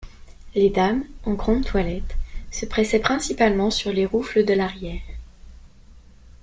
[0.55, 2.15] Les dames, en grande toilette,
[2.49, 4.99] se pressaient principalement sur les roufles de l’arrière.